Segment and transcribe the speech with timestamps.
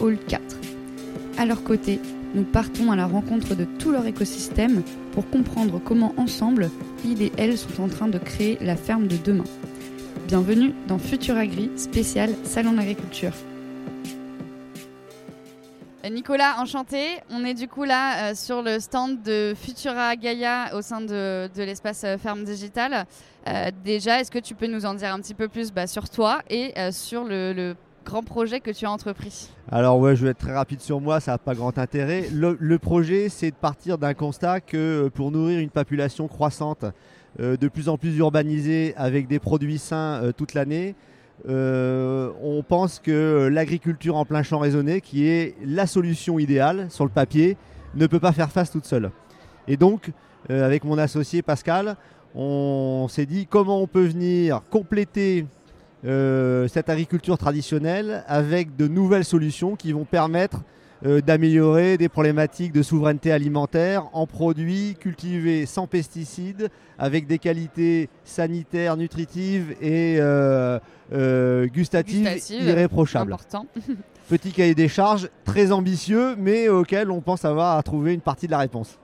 [0.00, 0.42] Hall 4.
[1.38, 2.00] À leur côté,
[2.34, 4.82] nous partons à la rencontre de tout leur écosystème
[5.12, 6.70] pour comprendre comment ensemble,
[7.04, 9.44] ils et elles sont en train de créer la ferme de demain.
[10.26, 13.32] Bienvenue dans Futur Agri, spécial Salon d'agriculture.
[16.10, 17.18] Nicolas, enchanté.
[17.30, 21.48] On est du coup là euh, sur le stand de Futura Gaia au sein de,
[21.56, 23.06] l'espace euh, Ferme Digitale.
[23.48, 26.08] Euh, déjà, est-ce que tu peux nous en dire un petit peu plus bah, sur
[26.08, 27.74] toi et sur le,
[28.06, 31.20] grand projet que tu as entrepris Alors ouais, je vais être très rapide sur moi,
[31.20, 32.28] ça n'a pas grand intérêt.
[32.32, 36.86] Le, projet, c'est de partir d'un constat que pour nourrir une population croissante,
[37.38, 40.94] de plus en plus urbanisée, avec des produits sains toute l'année,
[41.48, 47.04] euh, on pense que l'agriculture en plein champ raisonné, qui est la solution idéale sur
[47.04, 47.56] le papier,
[47.94, 49.10] ne peut pas faire face toute seule.
[49.68, 50.10] Et donc,
[50.50, 51.96] euh, avec mon associé Pascal,
[52.34, 55.46] on s'est dit comment on peut venir compléter
[56.06, 60.62] euh, cette agriculture traditionnelle avec de nouvelles solutions qui vont permettre
[61.04, 68.08] euh, d'améliorer des problématiques de souveraineté alimentaire en produits cultivés sans pesticides, avec des qualités
[68.24, 70.78] sanitaires, nutritives et euh,
[71.12, 73.36] euh, gustatives, irréprochables.
[74.30, 78.46] Petit cahier des charges très ambitieux, mais auquel on pense avoir à trouver une partie
[78.46, 78.98] de la réponse.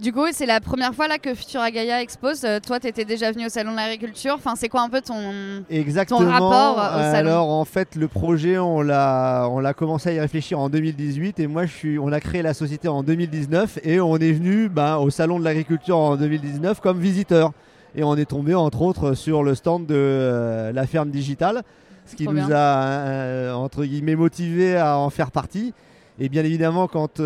[0.00, 2.44] Du coup, c'est la première fois là que Futura Gaia expose.
[2.44, 4.34] Euh, toi, tu étais déjà venu au salon de l'agriculture.
[4.34, 6.20] Enfin, c'est quoi un peu ton, Exactement.
[6.20, 10.20] rapport au salon Alors, en fait, le projet, on l'a, on l'a commencé à y
[10.20, 13.98] réfléchir en 2018 et moi, je suis, on a créé la société en 2019 et
[13.98, 17.52] on est venu ben, au salon de l'agriculture en 2019 comme visiteur.
[17.94, 21.62] Et on est tombé entre autres sur le stand de euh, la ferme digitale,
[22.04, 25.72] ce qui nous a euh, entre guillemets motivé à en faire partie.
[26.18, 27.20] Et bien évidemment, quand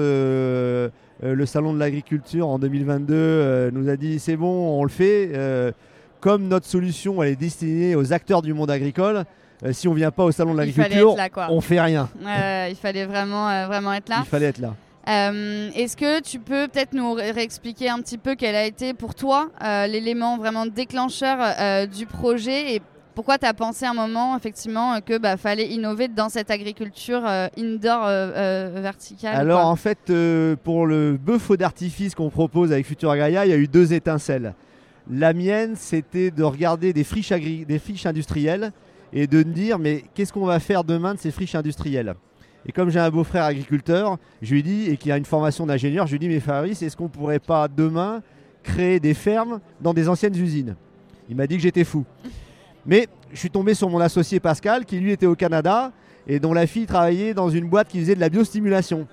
[1.22, 4.90] euh, le salon de l'agriculture en 2022 euh, nous a dit c'est bon, on le
[4.90, 5.30] fait.
[5.34, 5.72] Euh,
[6.20, 9.24] comme notre solution elle est destinée aux acteurs du monde agricole,
[9.72, 11.16] si on vient pas au salon de l'agriculture,
[11.50, 12.08] on fait rien.
[12.20, 14.16] il fallait vraiment, vraiment être là.
[14.20, 14.74] Il fallait être là.
[15.06, 19.48] Est-ce que tu peux peut-être nous réexpliquer un petit peu quel a été pour toi
[19.86, 21.38] l'élément vraiment déclencheur
[21.88, 22.82] du projet et
[23.14, 27.48] pourquoi tu as pensé un moment effectivement que bah, fallait innover dans cette agriculture euh,
[27.58, 30.12] indoor euh, euh, verticale Alors en fait,
[30.62, 34.54] pour le bœuf d'artifice qu'on propose avec Futura Gaia, il y a eu deux étincelles.
[35.10, 38.72] La mienne, c'était de regarder des friches, des friches industrielles
[39.12, 42.14] et de me dire mais qu'est-ce qu'on va faire demain de ces friches industrielles?
[42.66, 46.06] Et comme j'ai un beau-frère agriculteur, je lui dis, et qui a une formation d'ingénieur,
[46.06, 48.22] je lui dis, mais Fabrice, est-ce qu'on pourrait pas demain
[48.62, 50.76] créer des fermes dans des anciennes usines?
[51.30, 52.04] Il m'a dit que j'étais fou.
[52.86, 55.92] Mais je suis tombé sur mon associé Pascal, qui lui était au Canada
[56.26, 59.06] et dont la fille travaillait dans une boîte qui faisait de la biostimulation.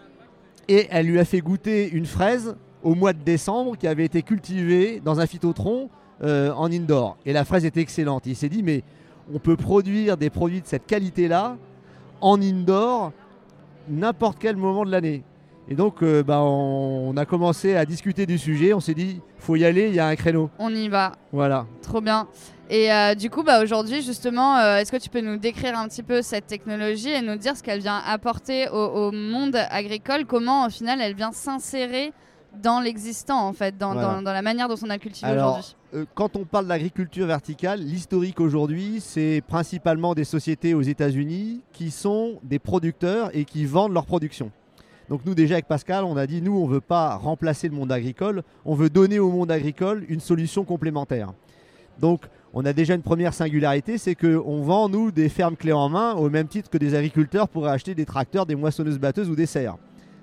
[0.67, 4.22] Et elle lui a fait goûter une fraise au mois de décembre qui avait été
[4.22, 5.89] cultivée dans un phytotron
[6.23, 7.17] euh, en indoor.
[7.25, 8.25] Et la fraise était excellente.
[8.25, 8.83] il s'est dit, mais
[9.33, 11.57] on peut produire des produits de cette qualité-là
[12.22, 13.11] en indoor
[13.89, 15.23] n'importe quel moment de l'année.
[15.69, 18.73] Et donc, euh, bah, on, a commencé à discuter du sujet.
[18.73, 20.50] On s'est dit, faut y aller, il y a un créneau.
[20.59, 21.11] On y va.
[21.33, 21.66] Voilà.
[21.81, 22.28] Trop bien.
[22.69, 25.88] Et euh, du coup, bah, aujourd'hui, justement, euh, est-ce que tu peux nous décrire un
[25.88, 30.25] petit peu cette technologie et nous dire ce qu'elle vient apporter au, monde agricole?
[30.25, 32.13] Comment, au final, elle vient s'insérer
[32.61, 35.75] dans l'existant, en fait, dans, la manière dont on a cultivé aujourd'hui?
[36.16, 42.39] Quand on parle d'agriculture verticale, l'historique aujourd'hui, c'est principalement des sociétés aux États-Unis qui sont
[42.44, 44.51] des producteurs et qui vendent leur production.
[45.09, 47.91] Donc nous déjà avec Pascal, on a dit nous on veut pas remplacer le monde
[47.91, 51.34] agricole, on veut donner au monde agricole une solution complémentaire.
[52.00, 55.90] Donc on a déjà une première singularité, c'est qu'on vend nous des fermes clés en
[55.90, 59.35] main au même titre que des agriculteurs pourraient acheter des tracteurs, des moissonneuses batteuses ou
[59.35, 59.78] des serres.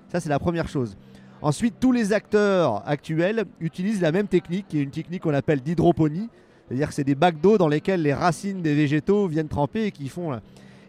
[0.09, 0.97] Ça c'est la première chose.
[1.41, 5.61] Ensuite, tous les acteurs actuels utilisent la même technique, qui est une technique qu'on appelle
[5.61, 6.29] d'hydroponie,
[6.67, 9.91] c'est-à-dire que c'est des bacs d'eau dans lesquels les racines des végétaux viennent tremper et
[9.91, 10.39] qui font.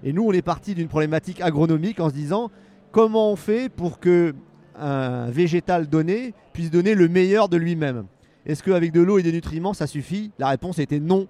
[0.02, 2.50] Et nous, on est parti d'une problématique agronomique en se disant
[2.96, 4.34] comment on fait pour que
[4.74, 8.06] un végétal donné puisse donner le meilleur de lui-même?
[8.46, 10.30] Est-ce qu'avec de l'eau et des nutriments, ça suffit?
[10.38, 11.26] La réponse était non.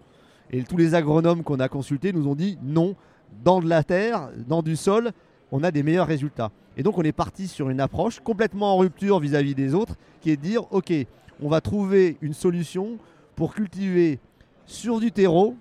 [0.53, 2.95] Et tous les agronomes qu'on a consultés nous ont dit non.
[3.43, 5.11] Dans de la terre, dans du sol,
[5.51, 6.53] on a des meilleurs résultats.
[6.77, 10.31] Et donc on est parti sur une approche complètement en rupture vis-à-vis des autres, qui
[10.31, 10.93] est de dire, OK,
[11.43, 12.97] on va trouver une solution
[13.35, 14.21] pour cultiver
[14.67, 15.57] sur du terreau,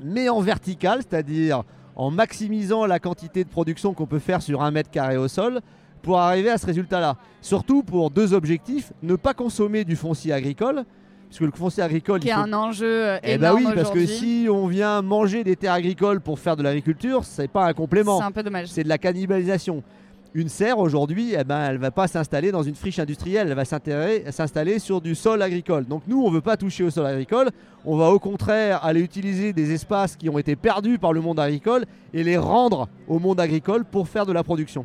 [0.00, 1.62] mais en vertical, c'est-à-dire
[1.96, 5.60] en maximisant la quantité de production qu'on peut faire sur un mètre carré au sol,
[6.02, 7.16] pour arriver à ce résultat-là.
[7.40, 10.84] Surtout pour deux objectifs ne pas consommer du foncier agricole.
[11.28, 12.20] Parce que le foncier agricole.
[12.20, 15.56] Qui est un enjeu euh, eh ben oui, parce que si on vient manger des
[15.56, 18.20] terres agricoles pour faire de l'agriculture, c'est pas un complément.
[18.20, 18.68] C'est un peu dommage.
[18.68, 19.82] C'est de la cannibalisation.
[20.36, 23.64] Une serre aujourd'hui, eh ben, elle va pas s'installer dans une friche industrielle, elle va
[23.64, 25.86] s'installer sur du sol agricole.
[25.86, 27.48] Donc nous, on veut pas toucher au sol agricole,
[27.86, 31.40] on va au contraire aller utiliser des espaces qui ont été perdus par le monde
[31.40, 34.84] agricole et les rendre au monde agricole pour faire de la production.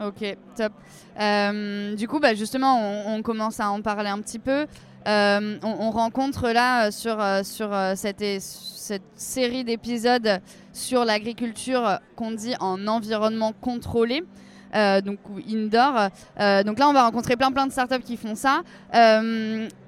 [0.00, 0.72] Ok, top.
[1.20, 4.66] Euh, du coup, bah, justement, on, commence à en parler un petit peu.
[5.08, 10.40] Euh, on, rencontre là euh, sur, sur cette, cette série d'épisodes
[10.72, 14.22] sur l'agriculture qu'on dit en environnement contrôlé.
[14.74, 16.08] Euh, donc indoor.
[16.40, 18.62] Euh, donc là, on va rencontrer plein plein de startups qui font ça.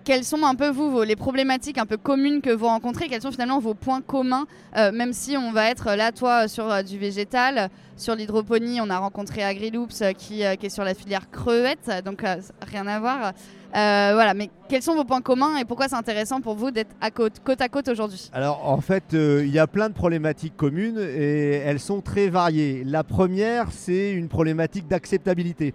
[0.05, 3.09] Euh, quelles sont un peu vous les problématiques un peu communes que vous rencontrez?
[3.09, 6.99] Quels sont finalement vos points communs Même si on va être là, toi, sur du
[6.99, 12.23] végétal, sur l'hydroponie, on a rencontré AgriLoops qui, qui, est sur la filière crevette, donc
[12.71, 13.33] rien à voir.
[13.75, 16.95] Euh, voilà, mais quels sont vos points communs et pourquoi c'est intéressant pour vous d'être
[17.00, 18.31] à côte, côte à côte aujourd'hui?
[18.33, 22.29] Alors en fait, euh, il y a plein de problématiques communes et elles sont très
[22.29, 22.85] variées.
[22.85, 25.75] La première, c'est une problématique d'acceptabilité.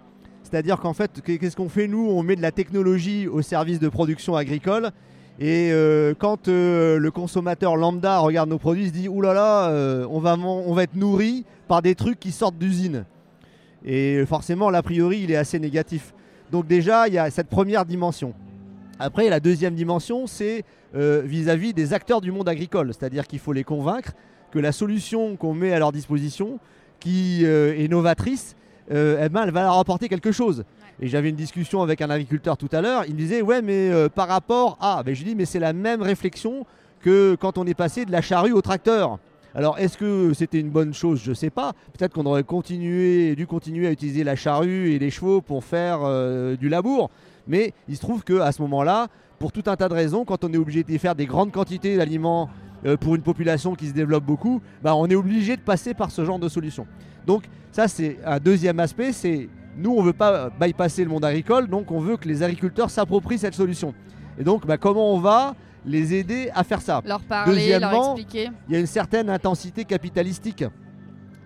[0.50, 2.10] C'est-à-dire qu'en fait, qu'est-ce qu'on fait nous?
[2.10, 4.92] On met de la technologie au service de production agricole.
[5.40, 10.08] Et euh, quand le consommateur lambda regarde nos produits, il se dit Ouh là là,
[10.10, 13.06] on, va, on va être nourri par des trucs qui sortent d'usine.
[13.86, 16.14] Et forcément, l'a priori, il est assez négatif.
[16.52, 18.34] Donc déjà, il y a cette première dimension.
[19.00, 20.66] Après, la deuxième dimension, c'est
[20.96, 22.94] euh, vis-à-vis des acteurs du monde agricole.
[22.94, 24.12] C'est-à-dire qu'il faut les convaincre
[24.52, 26.60] que la solution qu'on met à leur disposition,
[27.00, 28.56] qui euh, est novatrice,
[28.92, 30.64] euh, eh ben, elle va leur apporter quelque chose.
[31.02, 33.92] Et j'avais une discussion avec un agriculteur tout à l'heure, il me disait, ouais, mais
[34.14, 35.02] par rapport à...
[35.04, 36.66] Ben, je lui dis, mais c'est la même réflexion
[37.02, 39.20] que quand on est passé de la charrue au tracteur.
[39.56, 41.22] Alors, est-ce que c'était une bonne chose?
[41.24, 41.74] Je ne sais pas.
[41.98, 46.00] Peut-être qu'on aurait continué, dû continuer à utiliser la charrue et les chevaux pour faire
[46.04, 47.10] euh, du labour.
[47.48, 49.08] Mais il se trouve qu'à ce moment-là,
[49.40, 51.98] pour tout un tas de raisons, quand on est obligé de faire des grandes quantités
[51.98, 52.50] d'aliments
[52.86, 56.12] euh, pour une population qui se développe beaucoup, bah, on est obligé de passer par
[56.12, 56.88] ce genre de solution.
[57.26, 59.12] Donc, ça, c'est un deuxième aspect.
[59.12, 62.44] C'est nous, on ne veut pas bypasser le monde agricole, donc on veut que les
[62.44, 63.94] agriculteurs s'approprient cette solution.
[64.38, 65.56] Et donc, bah, comment on va
[65.86, 67.02] les aider à faire ça.
[67.06, 68.50] Leur parler, leur expliquer.
[68.68, 70.64] Il y a une certaine intensité capitalistique.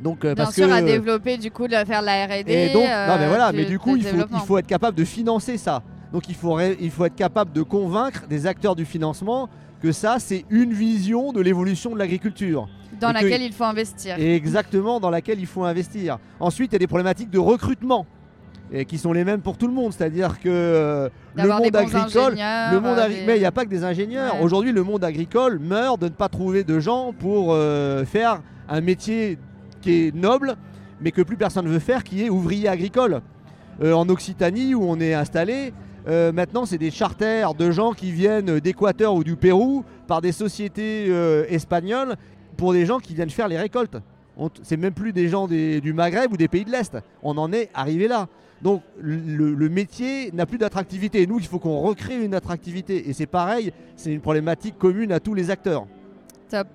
[0.02, 2.52] Donc, euh, Bien sûr, à développer du coup de faire de la R&D.
[2.52, 5.06] Et donc, non mais voilà, mais du coup, il faut, il faut être capable de
[5.06, 5.82] financer ça.
[6.12, 9.50] Donc, il faut, il faut être capable de convaincre des acteurs du financement
[9.84, 12.70] que ça, c'est une vision de l'évolution de l'agriculture.
[13.02, 14.16] Dans laquelle il faut investir.
[14.18, 16.20] Exactement, dans laquelle il faut investir.
[16.40, 18.08] Ensuite, il y a des problématiques de recrutement
[18.72, 19.92] et qui sont les mêmes pour tout le monde.
[19.92, 23.70] C'est-à-dire que euh, le monde agricole, le monde euh, mais il n'y a pas que
[23.70, 24.42] des ingénieurs.
[24.42, 28.80] Aujourd'hui, le monde agricole meurt de ne pas trouver de gens pour euh, faire un
[28.80, 29.38] métier
[29.82, 30.56] qui est noble,
[31.02, 33.22] mais que plus personne ne veut faire, qui est ouvrier agricole.
[33.84, 35.74] en Occitanie, où on est installé,
[36.06, 41.08] maintenant, c'est des charters de gens qui viennent d'Équateur ou du Pérou par des sociétés
[41.50, 42.16] espagnoles
[42.58, 43.98] pour des gens qui viennent faire les récoltes.
[44.64, 46.98] C'est même plus des gens du Maghreb ou des pays de l'Est.
[47.22, 48.28] On en est arrivé là.
[48.62, 51.28] Donc le, métier n'a plus d'attractivité.
[51.28, 53.10] nous, il faut qu'on recrée une attractivité.
[53.10, 55.86] Et c'est pareil, c'est une problématique commune à tous les acteurs.
[56.50, 56.68] Top.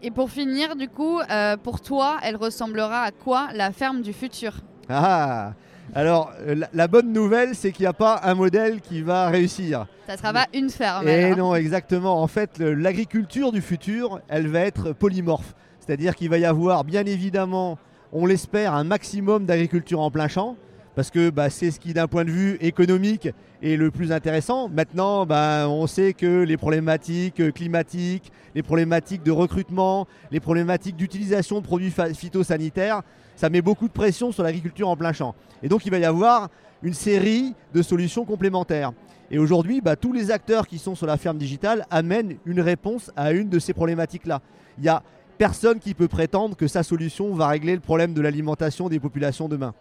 [0.00, 4.12] Et pour finir, du coup, euh, pour toi, elle ressemblera à quoi la ferme du
[4.12, 4.54] futur?
[4.88, 5.52] Ah
[5.94, 9.86] alors, euh, la, bonne nouvelle, c'est qu'il n'y a pas un modèle qui va réussir.
[10.06, 11.08] Ça sera pas une ferme.
[11.08, 12.22] Et non, exactement.
[12.22, 15.54] En fait, l'agriculture du futur, elle va être polymorphe.
[15.80, 17.78] C'est-à-dire qu'il va y avoir, bien évidemment,
[18.12, 20.56] on l'espère, un maximum d'agriculture en plein champ
[20.98, 23.28] parce que bah, c'est ce qui, d'un point de vue économique,
[23.62, 24.68] est le plus intéressant.
[24.68, 31.60] Maintenant, bah, on sait que les problématiques climatiques, les problématiques de recrutement, les problématiques d'utilisation
[31.60, 33.02] de produits phytosanitaires,
[33.38, 35.36] ça met beaucoup de pression sur l'agriculture en plein champ.
[35.62, 36.48] Et donc, il va y avoir
[36.82, 38.90] une série de solutions complémentaires.
[39.30, 43.12] Et aujourd'hui, bah, tous les acteurs qui sont sur la ferme digitale amènent une réponse
[43.14, 44.40] à une de ces problématiques-là.
[44.78, 45.04] Il n'y a
[45.38, 49.48] personne qui peut prétendre que sa solution va régler le problème de l'alimentation des populations
[49.48, 49.72] demain.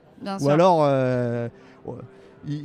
[0.42, 1.50] Ou alors, euh,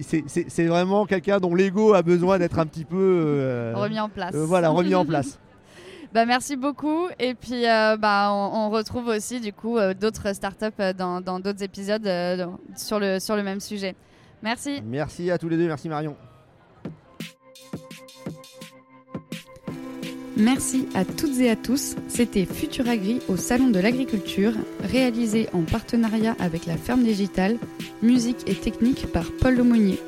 [0.03, 4.35] c'est vraiment quelqu'un dont l'ego a besoin d'être un petit peu euh, remis en place.
[4.35, 5.39] Euh, voilà, remis en place.
[6.13, 7.09] Bah, merci beaucoup.
[7.19, 12.09] Et puis, bah, on, retrouve aussi du coup d'autres startups dans d'autres épisodes
[12.77, 13.95] sur, le, sur le même sujet.
[14.43, 14.83] Merci.
[14.85, 15.67] Merci à tous les deux.
[15.67, 16.17] Merci Marion.
[20.37, 21.95] Merci à toutes et à tous.
[22.09, 24.53] C'était Futuragri au Salon de l'Agriculture,
[24.83, 27.59] réalisé en partenariat avec la Ferme Digitale,
[28.03, 30.01] musique et technique par Paul Lemonnier.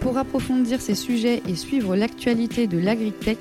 [0.00, 3.38] Pour approfondir ces sujets et suivre l'actualité de l'agritech,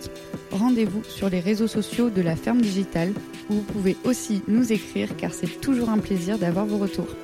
[0.51, 3.13] rendez-vous sur les réseaux sociaux de la Ferme Digitale
[3.49, 7.15] où vous pouvez aussi nous écrire car c'est toujours un plaisir d'avoir vos retours.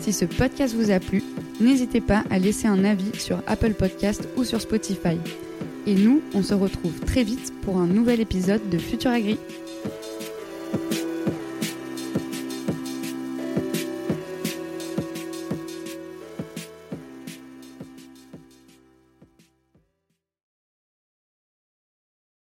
[0.00, 1.22] Si ce podcast vous a plu,
[1.60, 5.18] n'hésitez pas à laisser un avis sur Apple Podcast ou sur Spotify.
[5.86, 9.38] Et nous, on se retrouve très vite pour un nouvel épisode de Futur Agri.